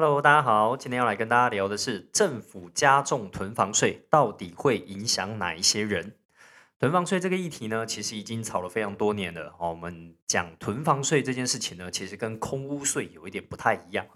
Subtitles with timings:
[0.00, 6.14] Hello，大家好，今天要来跟大家聊的是政府加重囤房税到底会影响哪一些人？
[6.78, 9.54] 囤房税这个议题呢，其实已经吵了非常多年了。
[9.58, 14.06] 哦，我们讲囤房税这件事情呢，其实跟空屋税有一点不太一样。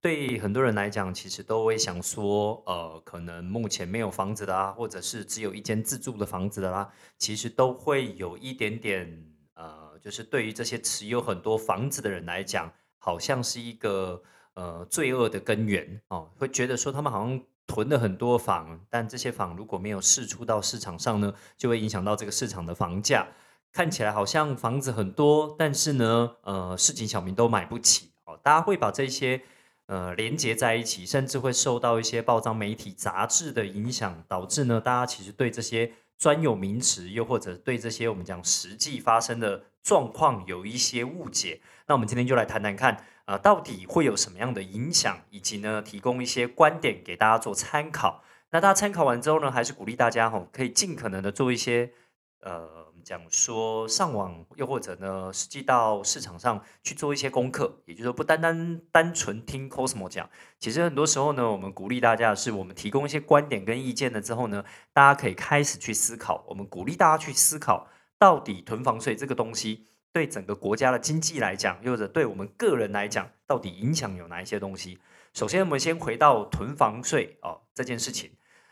[0.00, 6.88] 对很多人来讲，其实都会想说，呃，可能目前没有房子的啊，或者是只有一间自住的房子的啦，
[7.18, 9.20] 其实都会有一点点，
[9.54, 14.22] 呃，就是对于这些持有很多房子的人来讲，好像是一个。
[14.58, 23.28] 呃，罪恶的根源哦，会觉得说他们好像囤了很多房，但这些房如果没有释出到市场上呢，就会影响到这个市场的房价。
[23.72, 28.36] 看起来好像房子很多，但是呢，呃，市井小民都买不起哦。
[28.42, 29.40] 大家会把这些
[29.86, 41.60] 呃连接在一起，甚至会受到一些报章、媒体、杂志的影响，导致呢，大家其实对这些专有名词，又或者对这些我们讲实际发生的状况有一些误解。
[41.86, 43.04] 那我们今天就来谈谈看。
[43.28, 48.24] 啊，到底会有什么样的影响，以及呢，提供一些观点给大家做参考。
[48.52, 51.92] 那大家参考完之后呢，还是鼓励大家哈，可以尽可能的做一些，
[52.40, 57.82] 呃，讲说上网，又或者呢，实际到市场上去做一些功课。
[57.84, 66.46] 也就是说，不单单单纯听 Cosmo 讲，其实很多时候呢，我们鼓励大家的是，我们提供一些观点跟意见了之后呢，大家可以开始去思考。
[66.48, 69.84] 我们鼓励大家去思考，到底囤房税这个东西。
[70.12, 74.98] 对整个国家的经济来讲，又或者对我们个人来讲，到底影响有哪一些东西？
[75.34, 78.30] 首先，我们先回到囤房税哦这件事情，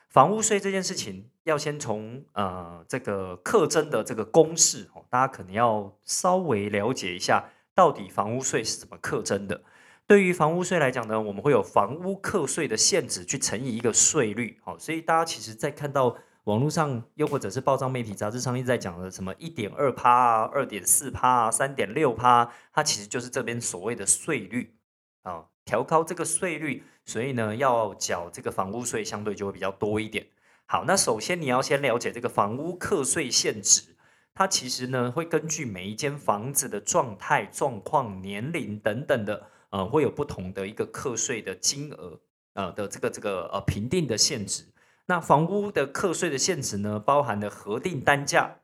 [0.09, 9.63] 房屋税这件事情，要先从呃这个课征的这个公式哦，大家可能要稍微了解一下，到底房屋税是怎么课征的。
[10.07, 16.17] 对于房屋税来讲呢，我们会有房屋课税的限值去乘以一个税率，好，所以大家其实在看到。
[16.47, 24.77] 网络上又或者是报章媒体杂志上一直在讲的什么一点二趴啊、二点四趴啊、三点六趴，它其实就是这边所谓的税率
[25.23, 30.25] 啊，调高这个税率，所以呢要缴这个房屋税相对就会比较多一点。
[30.67, 33.97] 好，那首先你要先了解这个房屋课税限值，
[34.33, 42.21] 它其实呢会根据每一间房子的状态、状况、年龄等等的，呃，会有不同的一个课税的金额，
[42.53, 44.63] 呃的这个这个呃评定的限值。
[45.09, 48.57] 那房屋的课税的限值呢，包含了核定单价、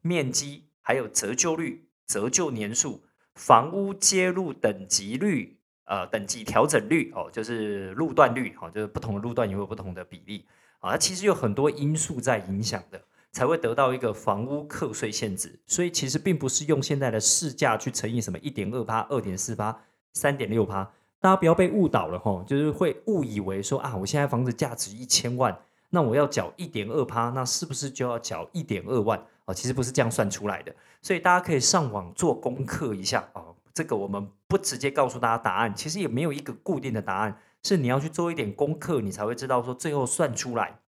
[0.00, 3.02] 面积，还有折旧率、折旧年数、
[3.34, 10.46] 房屋接入等级率、呃等级调整率哦，就是路段率哦，就是不同的路段也有不同的比例
[10.78, 10.92] 啊。
[10.92, 15.58] 它其实有很多因素在影响的，才会得到一个房屋课税限值。
[15.66, 19.76] 所以其实并不是用现在的市价去乘以什么一点二趴、二点四趴、
[20.12, 20.84] 三点六趴，
[21.18, 25.58] 大家不要被误导了哈，就是会误以为说啊，我现在房子价值一千万。
[25.90, 29.54] 那我要缴一点二趴，那是不是就要缴一点二万啊？
[29.54, 33.54] 其实不是这样算出来的，所以大家可以上网做功课一下哦。
[33.72, 40.80] 这个我们不直接告诉大家答案，其实也没有一个固定的答案，是你要去做一点功课，你才会知道说最后算出来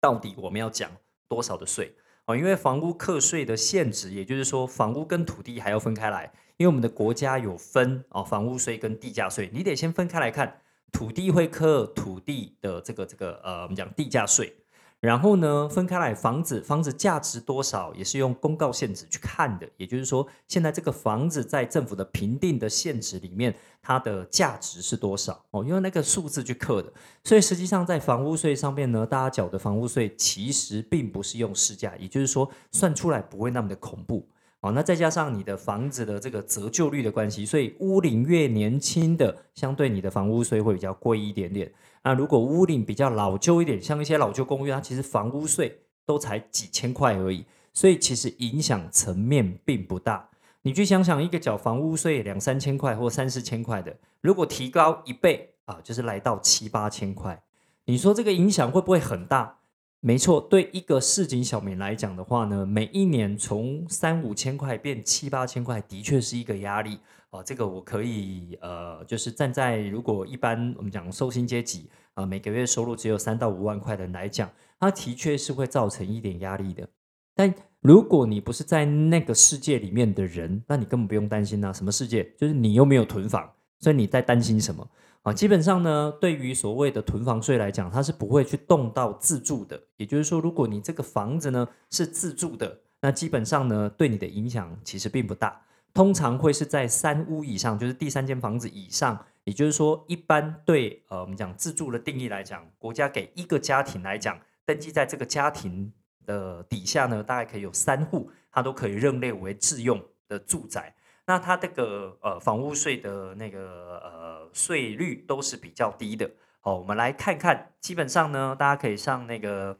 [0.00, 0.88] 到底我们要缴
[1.28, 1.94] 多少的税
[2.24, 2.34] 啊。
[2.34, 10.62] 因为房屋课税的限制，也就是说房屋跟土地还要分开来，因为我们的国家有分哦，房屋税跟地价税，你得先分开来看。
[10.92, 14.54] 土地会课土地的这个这个呃，我们讲地价税，
[15.00, 25.64] 然后呢分开来，房子房子价值多少也是用公告限值去看的，也就是说，现在这个房子在政府的评定的限值里面，它的价值是多少哦？
[25.64, 26.92] 用那个数字去刻的，
[27.24, 34.28] 所以实际上在房屋税上面呢，大家缴的房屋税其实并不是用市价，也就是说算出来不会那么的恐怖。
[34.62, 41.70] 哦，那再加上你的房子的这个折旧率的关系，所以屋龄越年轻的，相对你的房屋税会比较贵一点点。
[42.04, 50.28] 那如果屋龄比较老旧一点，像一些老旧公寓，它其实房屋税都才几千块而已，所以其实影响层面并不大。
[50.62, 57.42] 你去想想，一个缴房屋税两三千块或三四千块的，如果提高一倍啊，就是来到七八千块，
[57.86, 59.58] 你说这个影响会不会很大？
[60.04, 66.98] 没错，对一个市井小民来讲的话呢，每一年从三五千块变七八千块，的确是一个压力
[67.30, 67.40] 啊。
[67.40, 74.50] 这个我可以呃，就是站在如果一般我们讲收薪阶级啊，每个月收入只有三到五万块的人来讲，
[74.80, 76.88] 它的确是会造成一点压力的。
[77.36, 81.72] 但如果你不是在那个世界里面的人，那你根本不用担心啊。
[81.72, 82.28] 什么世界？
[82.36, 84.84] 就是你又没有囤房，所以你在担心什么？
[85.22, 89.80] 啊，基本上呢，对于所谓的囤房税来讲，它是不会去动到自住的。
[89.96, 95.60] 也就是说，如果你这个房子呢是自住的，那基本上呢对你的影响其实并不大。
[95.94, 99.24] 通常会是在三屋以上，就是第三间房子以上。
[99.44, 105.92] 也就是说，一般对呃我们讲自住的定义来讲，国家给一个家庭来讲，登记在这个家庭
[106.26, 110.94] 的底下呢，大概可以有三户，它都可以认列为自用的住宅。
[111.26, 116.30] 那它这个呃房屋税的那个呃税率都是比较低的。
[116.60, 119.76] 好，我们来看看，基本上呢，大家可以上那个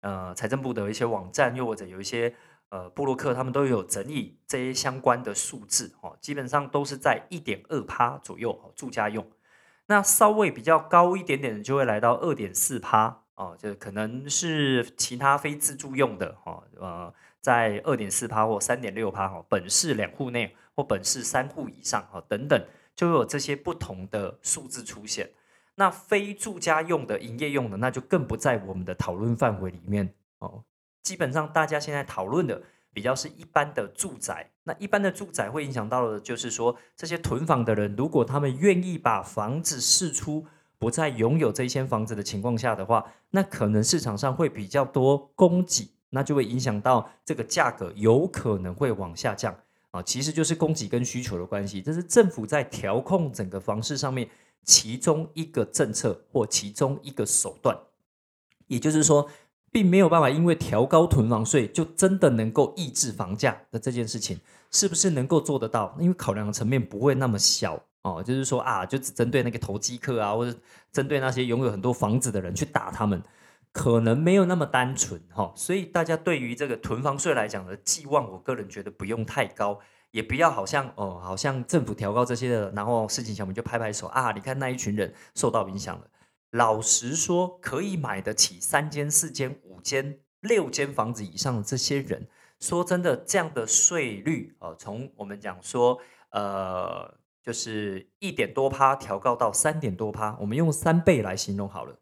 [0.00, 2.34] 呃财政部的一些网站，又或者有一些
[2.68, 5.92] 呃布洛克，他们都有整理这些相关的数字。
[6.00, 9.28] 哦，基本上都是在一点二趴左右，住家用。
[9.86, 13.22] 那稍微比较高一点点的，就会来到二点四趴。
[13.34, 16.36] 哦，就可能是其他非自住用的。
[16.44, 19.26] 哦，呃，在二点四趴或三点六趴。
[19.26, 22.06] 哈，本市两户内本市三户以上。
[22.10, 25.30] 哈，等等，就有这些不同的数字出现。
[25.76, 30.64] 那非住家用的、营业用的，那就更不在我们的讨论范围里面哦。
[31.02, 32.62] 基本上大家现在讨论的
[32.92, 34.50] 比较是一般的住宅。
[34.64, 40.44] 那一般的住宅会影响到的，就是说这些囤房的人，如果他们愿意把房子释出，
[40.78, 49.56] 不再拥有这些房子的情况下的话，那可能市场上会比较多供给，那就会影响到这个价格有可能会往下降
[49.90, 50.02] 啊。
[50.02, 54.28] 其实就是供给跟需求的关系，这是政府在调控整个房市上面。
[54.62, 57.74] 其中一个政策或其中一个手段，
[58.66, 59.26] 也就是说，
[59.72, 64.38] 并没有办法因为调高囤房税就真的能够抑制房价的这件事情，
[64.70, 65.96] 是不是能够做得到？
[65.98, 70.54] 因为考量的层面不会那么小哦，就是说啊，就只针对那个投机客啊，或者
[70.92, 73.20] 针对那些拥有很多房子的人去打他们，
[73.72, 75.52] 可能没有那么单纯哈。
[75.56, 79.80] 所以大家对于这个囤房税来讲的寄望，我个人觉得不用太高。
[80.12, 84.32] 也不要好像哦，好像政府调高这些的，然后事情小民就拍拍手啊！
[84.32, 86.04] 你看那一群人受到影响了。
[86.50, 92.26] 老实说，可以买得起三间、四间、五间、六间房子以上的这些人，
[92.58, 96.00] 说真的，这样的税率哦，从我们讲说，
[96.32, 101.94] 呃，就是一点多趴调高到三点多趴，我们用三倍来形容好了。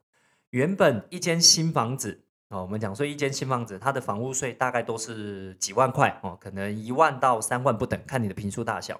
[0.50, 2.20] 原本一间新房子。
[2.50, 8.98] 哦，我们讲说一间新房子，它的房屋税大概都是几万块哦，可能一万到三万不等，看你的平数大小。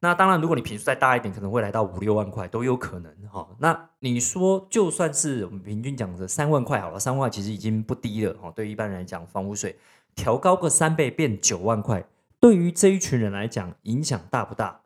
[0.00, 3.46] 那当然，如果你平数再大一点，可能会来到五六万块都有可能哈。
[3.58, 8.50] 那你说，就算是我们平均讲的三万块好了，三万块其实已经不低了哦。
[8.56, 9.76] 对一般人来讲，房屋税
[10.14, 12.06] 调高个三倍变九万块，
[12.40, 14.80] 对于这一群人来讲，影响大不大？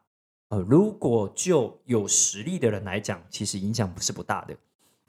[0.49, 4.57] 呃，如果就有实力的人来讲，其实影响不是不大的。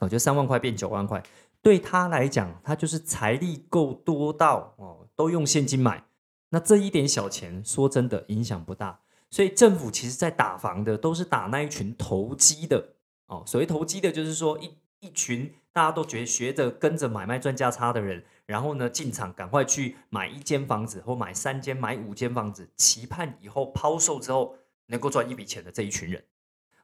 [0.02, 1.24] 哦，就三万块变九万块。
[1.62, 6.04] 对他来讲，他就是财力够多到哦，都用现金买，
[6.50, 9.00] 那这一点小钱，说真的影响不大。
[9.30, 12.84] 所以政府其实在打房的，都是打那一群投机的
[13.28, 13.44] 哦。
[13.46, 24.56] 所谓投机的，就是说一一群大家都觉得学着跟着买卖赚价差的人，然后呢进场赶快去买一间房子或买三间、买五间房子，期盼以后抛售之后
[24.88, 26.24] 能够赚一笔钱的这一群人。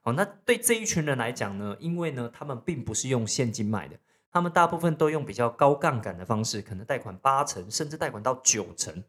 [0.04, 3.96] 哦，那对这一群人来讲呢，因为呢他们并不是用现金买的。
[4.30, 9.02] 他们大部分都用比较高杠杆的方式，可能贷款八成，甚至贷款到九成，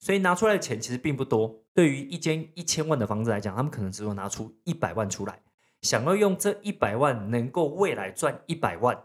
[0.00, 1.62] 所以拿出来的钱其实并不多。
[1.72, 5.40] 对于一间一千万的房子来讲，他们可能只有拿出一百万出来。
[5.80, 9.04] 想要用这一百万能够未来赚一百万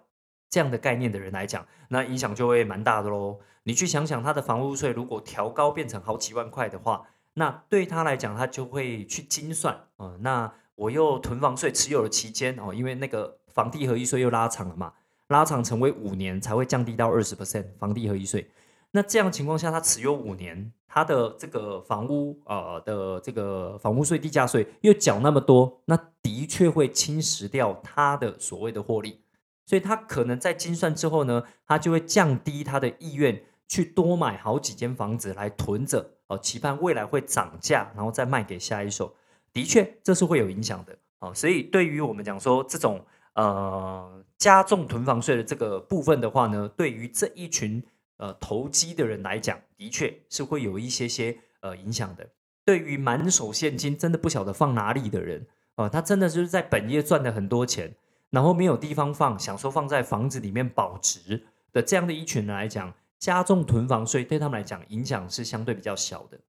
[0.50, 3.40] 这样的概念的人来讲，那影响就会蛮大的喽。
[3.64, 10.18] 你去想想，他的房屋税如果调高变成好几万块的话，那对他来讲，他就会去精算啊。
[10.22, 14.94] 那我又囤房税持有的期间哦，因为那个房地合一税又拉长了嘛。
[15.30, 18.50] 拉长成为五年才会降低到二十 percent 房地合一税。
[18.92, 29.20] 那这样情况下，他持有五年，他的这个房屋呃的这个房屋税、地价税又缴那么多，那的确会侵蚀掉他的所谓的获利。
[29.66, 39.14] 所以他可能在精算之后呢，他就会降低他的意愿去多买好几间房子来囤着哦，期盼未来会涨价，然后再卖给下一手。
[39.54, 41.34] 的确，这是会有影响的哦。
[41.34, 43.06] 所以对于我们讲说这种。
[43.38, 47.84] 呃，加重囤房税的这个部分的话呢，对于这一群
[48.18, 52.28] 呃投机的人来讲，的确是会有一些些呃影响的。
[52.66, 57.94] 对于满手现金真的不晓得放哪里的人，啊，他真的就是在本业赚了很多钱，
[58.32, 66.40] 然后没有地方放，想说放在房子里面保值的这样的一群人来讲，加重囤房税对他们来讲影响是相对比较小的。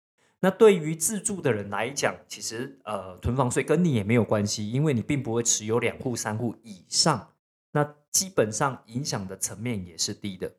[0.40, 7.32] 那对于自住的人来讲，其实呃，囤房税跟你也没有关系，因为你并不会持有两户、三户以上，
[7.72, 10.54] 那基本上影响的层面也是低的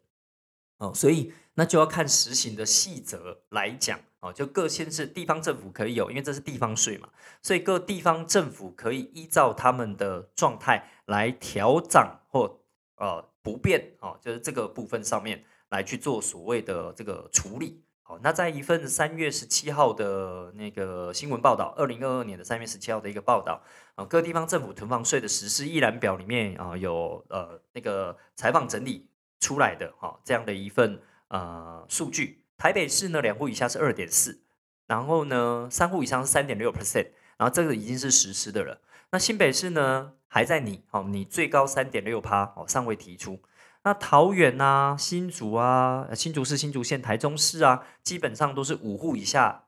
[0.79, 0.93] 哦。
[0.93, 7.07] 所以那就要看实行的细则来讲哦，就各县市地方政府可以有，因为这是地方税嘛，
[7.41, 12.59] 所以各地方政府可以依照他们的状态来调涨或
[12.97, 17.81] 呃不变哦，就是这个部分上面来去做所谓的这个处理。
[18.09, 23.61] 哦，那在一份三月十七号的那个新闻报道，二零二二年的三月十七号的一个报道，
[23.93, 29.07] 啊，各地方政府囤房税的实施一览表里面啊，有呃那个采访整理
[29.39, 34.41] 出来的哈，这样的一份呃数据，台北市呢两户以下是二点四，
[34.87, 38.81] 然后呢，三户以上是三点六 percent，然后这个已经是实施的了。
[39.11, 43.39] 那新北市呢还在拟，哦，你最高三点六趴，哦，尚未提出。
[43.89, 49.63] 那桃园啊、新竹啊、新竹市、新竹县、台中市啊，基本上都是五户以下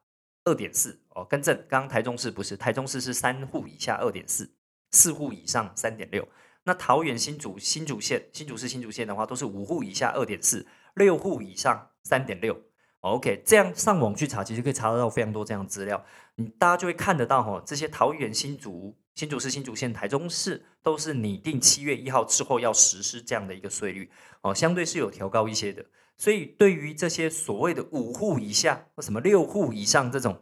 [0.46, 4.52] 二点四，哦，更正，刚刚台中市不是，台中市是三户以下二点四，
[4.92, 6.28] 四户以上三点六。
[6.66, 12.56] 那桃园、新竹、新竹县、新竹市、新竹县的话，都是五户以下二点四，六户以上三点六。
[13.00, 16.06] OK，这样上网去查，其实可以查得到非常多这样资料。
[16.36, 24.10] 你大家就会看得到哈，这些桃园、新竹、新竹市、新竹县、台中市都是拟定七月一号之后要实施这样的一个税率
[24.42, 25.86] 哦，相对是有调高一些的。
[26.18, 30.42] 所以对于这些所谓的五户以下或什么六户以上这种，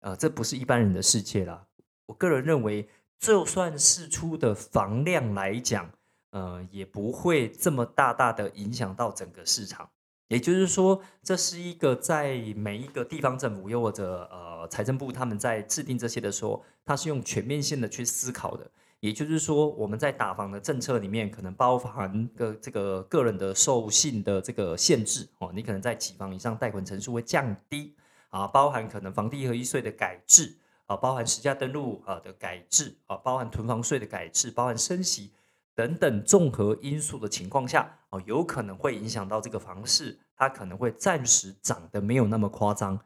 [0.00, 1.66] 呃，这不是一般人的世界啦。
[2.06, 2.88] 我个人认为。
[3.18, 5.90] 就算是出的房量来讲，
[6.32, 9.88] 呃，也不会这么大大的影响到整个市场。
[10.28, 18.70] 也就是说，这是一个在每一个地方政府又或者呃财政部他们在制定这些的时候，它是用全面性的去思考的。
[19.00, 27.94] 也就是说，我们在打房的政策里面，可能包含个这个个人的授信的这个限制哦，你可能在几房以上贷款成数会降低
[28.30, 30.56] 啊，包含可能房地合一税的改制。
[30.86, 35.32] 啊，包含实价登录啊的改制啊，包含囤房税的改制，包含升息
[35.76, 42.98] 等等综合因素的情况下，哦，有可能会影响到这个房市，它可能会暂时涨得没有那么夸张。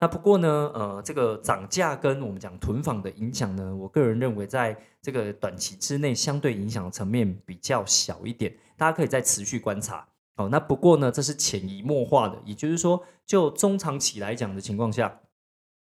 [0.00, 10.08] 那不过呢，呃，这个涨价跟我们讲囤房的影响呢，我个人认为在这个短期之内相对影响层面比较小一点，大家可以再持续观察。
[10.36, 15.20] 哦，那不过呢，这是潜移默化的，也就是说，就中长期来讲的情况下，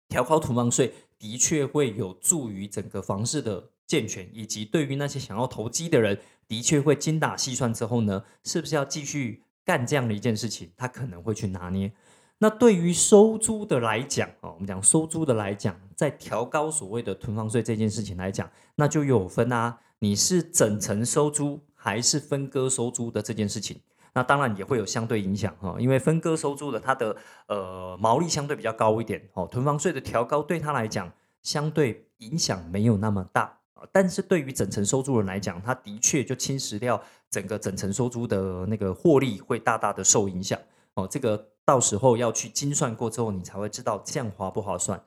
[0.08, 0.94] 调高囤房税。
[1.20, 10.72] 的确会有助于整个房市的健全，以及对于那些想要投机的人，的确会精打细算之后呢，是不是要继续干这样的一件事情？
[10.78, 11.92] 他可能会去拿捏。
[12.38, 23.82] 那对于收租的来讲啊，我们讲收租的来讲，在调高所谓的囤房税这件事情来讲，那就有分啊，你是整层收租还是分割收租的这件事情。
[24.14, 27.16] 那当然也会有相对影响哈，因为分割收租的它的
[27.48, 33.59] 呃毛利相对比较高一点哦，囤房税的调高对他来讲相对影响没有那么大，
[33.92, 40.60] 但是对于整层收租人来讲，它的确就侵蚀掉整个整层收租的那个获利会大大的受影响
[40.94, 45.04] 哦，这个到时候要去精算过之后，你才会知道这样划不划算。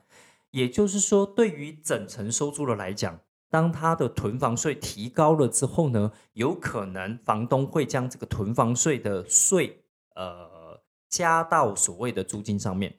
[0.50, 3.20] 也就是说，对于整层收租的来讲。
[3.50, 9.82] 当他的囤房税提高了之后呢，有可能房东会将这个囤房税的税，
[10.14, 12.94] 呃，加到所谓的租金上面。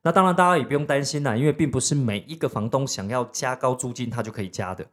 [0.00, 4.86] 那当然，大家也不用担心啦，因为并不是每一个房东想要加高租金，他就可以加的。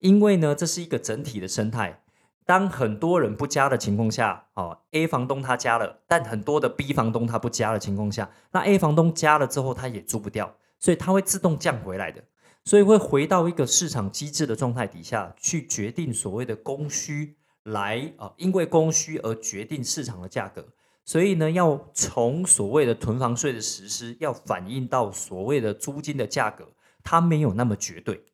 [0.00, 2.02] 因为呢，这是一个整体的生态。
[2.44, 12.24] 当很多人不加的情况下，哦，A 房东他加了，但很多的 B 房东他不加的情况下，那 A 房东加了之后，他也租不掉，所以他会自动降回来的。
[12.64, 20.66] 所以会回到一个市场机制的状态底下去决定所谓的供需来啊，因为供需而决定市场的价格。
[21.04, 26.68] 所以呢，要从所谓的囤房税的实施，要反映到所谓的租金的价格，
[27.02, 28.24] 它没有那么绝对。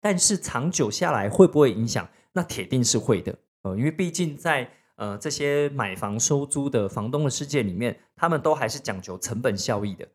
[0.00, 2.08] 但是长久下来会不会影响？
[2.32, 10.06] 那铁定是会的呃，因为毕竟在呃这些买房收租的房东的世界里面，他们都还是讲求成本效益的。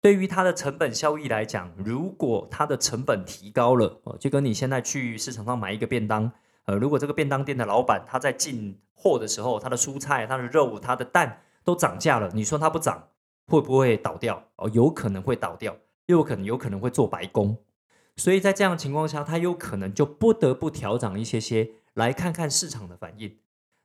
[0.00, 6.30] 对于它的成本效益来讲，如果它的成本提高了，哦，就跟你现在去市场上买一个便当，
[6.64, 13.08] 呃，如果这个便当店的老板他在进货的时候，他的蔬菜、他的肉、他的蛋都涨价了，你说他不涨
[13.46, 14.42] 会不会倒掉？
[14.56, 17.56] 哦，有可能会倒掉，又可能有可能会做白工，
[18.16, 23.38] 所以在这样的情况下，他有可能就不得不调涨一些些，来看看市场的反应。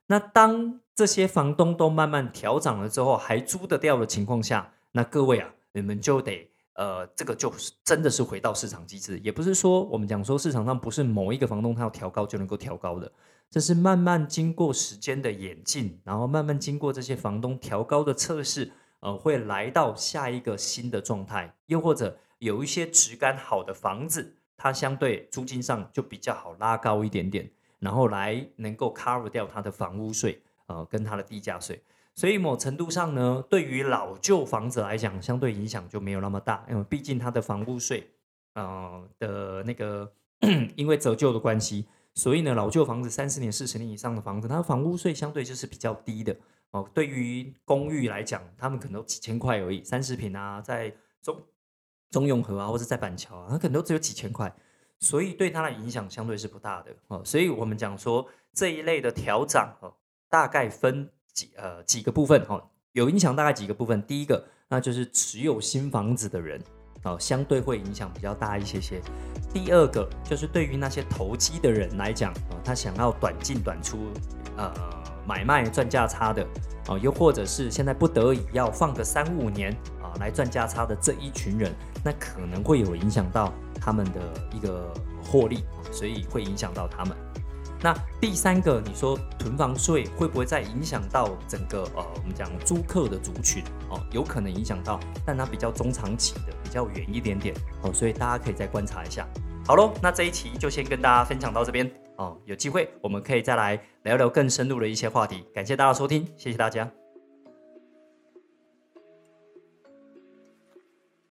[0.08, 5.54] 那当这些房东都慢慢调涨了之后，还租得掉的情况下，那各位啊。
[5.74, 13.12] 你们就得呃，这个就是真的是回到市场机制，也不是说我们讲说市场上不是某一个房东他要调高就能够调高的，
[13.50, 31.82] 这是慢慢经过时间的演进，然后慢慢经过这些房东调高的测试，呃，会来到下一个新的状态，又或者有一些质感好的房子，它相对租金上就比较好拉高一点点，然后来能够 cover 掉它的房屋税，呃，跟它的地价税。
[32.14, 38.10] 所以某程度上呢，对于老旧房子来讲，相对影响就没有那么大，因为毕竟它的房屋税，
[38.54, 40.12] 呃的那个，
[40.74, 46.36] 因为折旧的关系，所以呢，老旧房子三十年、四十年以上的房子，它的房屋税相对就是比较低的
[46.70, 46.88] 哦。
[46.94, 51.40] 对于公寓来讲，他们可能几千块而已，三十平啊，在中
[52.10, 54.54] 中永和啊，或者在板桥啊，他可能都只有几千块，
[54.98, 57.22] 所以对他的影响相对是不大的哦。
[57.24, 59.94] 所以我们讲说这一类的调涨哦，
[60.28, 61.10] 大概分。
[61.34, 62.60] 几呃几个部分哦，
[62.94, 64.02] 有影响大概几个部分。
[64.02, 66.60] 第一个，那就是持有新房子的人
[67.04, 69.00] 哦，相对会影响比较大一些些。
[69.54, 74.10] 第二个就是对于那些投机的人来讲，哦，他想要短进短出，
[74.56, 74.74] 呃，
[75.28, 76.42] 买卖赚价差的，
[76.86, 79.70] 啊，又或者是现在不得已要放个三五年
[80.02, 81.70] 啊来赚价差的这一群人，
[82.02, 84.20] 那可能会有影响到他们的
[84.54, 84.90] 一个
[85.22, 87.14] 获利，所以会影响到他们。
[87.80, 99.24] 那第三个，你说囤房税会不会再影响到整个呃，我们讲租客的族群哦，有可能影响到，但它比较中长期的，比较远一点点哦，所以大家可以再观察一下。
[99.64, 105.44] 好喽，那这一期就先跟大家分享到这边哦，有机会我们可以再来聊聊更深入的一些话题。
[105.52, 106.90] 感谢大家收听，谢谢大家。